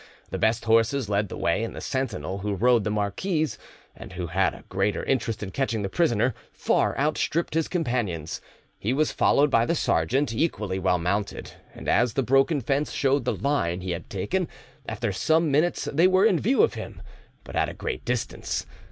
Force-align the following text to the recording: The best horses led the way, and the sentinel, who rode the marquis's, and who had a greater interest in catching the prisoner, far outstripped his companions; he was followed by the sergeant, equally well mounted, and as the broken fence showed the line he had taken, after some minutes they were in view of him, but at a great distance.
The 0.31 0.39
best 0.39 0.65
horses 0.65 1.09
led 1.09 1.29
the 1.29 1.37
way, 1.37 1.63
and 1.63 1.75
the 1.75 1.79
sentinel, 1.79 2.39
who 2.39 2.55
rode 2.55 2.85
the 2.85 2.89
marquis's, 2.89 3.59
and 3.95 4.13
who 4.13 4.25
had 4.25 4.55
a 4.55 4.63
greater 4.67 5.03
interest 5.03 5.43
in 5.43 5.51
catching 5.51 5.83
the 5.83 5.89
prisoner, 5.89 6.33
far 6.51 6.97
outstripped 6.97 7.53
his 7.53 7.67
companions; 7.67 8.41
he 8.79 8.93
was 8.93 9.11
followed 9.11 9.51
by 9.51 9.67
the 9.67 9.75
sergeant, 9.75 10.33
equally 10.33 10.79
well 10.79 10.97
mounted, 10.97 11.51
and 11.75 11.87
as 11.87 12.13
the 12.13 12.23
broken 12.23 12.61
fence 12.61 12.91
showed 12.91 13.25
the 13.25 13.35
line 13.35 13.81
he 13.81 13.91
had 13.91 14.09
taken, 14.09 14.47
after 14.89 15.11
some 15.11 15.51
minutes 15.51 15.85
they 15.93 16.07
were 16.07 16.25
in 16.25 16.39
view 16.39 16.63
of 16.63 16.73
him, 16.73 17.03
but 17.43 17.55
at 17.55 17.69
a 17.69 17.73
great 17.75 18.03
distance. 18.03 18.65